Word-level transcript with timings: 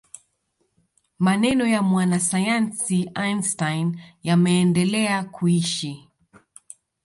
maneno 1.25 1.65
ya 1.67 1.81
mwanasayansi 1.81 3.11
einstein 3.15 3.99
yameendelea 4.23 5.23
kuishi 5.23 6.07